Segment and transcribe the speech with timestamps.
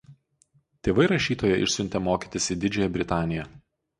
[0.87, 3.45] Tėvai rašytoją išsiuntė mokytis į Didžiąją Britaniją.